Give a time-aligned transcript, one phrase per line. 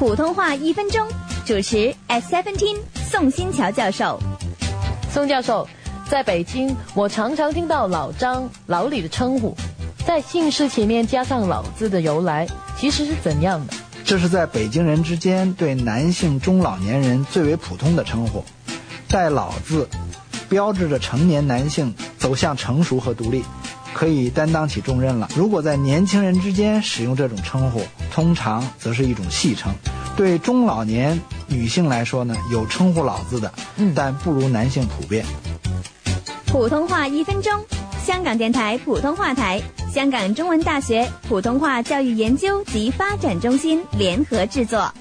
[0.00, 1.06] 普通话一分钟，
[1.44, 2.78] 主持 S Seventeen
[3.10, 4.18] 宋新桥教授。
[5.12, 5.68] 宋教授，
[6.08, 9.54] 在北京，我常常听到老张、老李的称呼，
[10.06, 13.74] 在姓氏前面加上“老”字的由来，其实是怎样的？
[14.02, 18.42] 这是在北京人之间对男性中老年人最为普通的称呼，
[19.06, 19.86] 带“老”字，
[20.48, 23.44] 标志着成年男性走向成熟和独立，
[23.92, 25.28] 可以担当起重任了。
[25.34, 27.82] 如果在年轻人之间使用这种称呼，
[28.12, 29.72] 通常则是一种戏称。
[30.16, 33.52] 对中老年女性来说呢，有称呼“老”字的，
[33.94, 35.24] 但不如男性普遍。
[36.46, 37.52] 普通话一分钟，
[38.04, 44.92] 香港电台普通话台、香港中文大学普通话教育研究及发展中心联合制作。